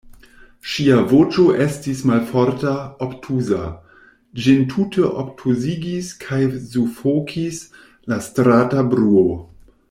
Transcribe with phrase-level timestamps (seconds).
[0.75, 2.71] Ŝia voĉo estis malforta,
[3.07, 3.59] obtuza;
[4.45, 6.41] ĝin tute obtuzigis kaj
[6.73, 7.61] sufokis
[8.15, 9.29] la strata bruo.